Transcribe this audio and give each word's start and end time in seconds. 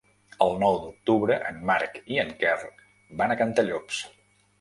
El 0.43 0.55
nou 0.61 0.77
d'octubre 0.85 1.35
en 1.49 1.59
Marc 1.71 1.99
i 2.13 2.17
en 2.21 2.31
Quer 2.39 2.55
van 3.21 3.35
a 3.35 3.37
Cantallops. 3.43 4.01